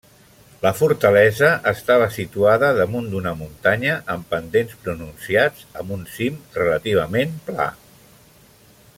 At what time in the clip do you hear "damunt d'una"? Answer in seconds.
2.79-3.33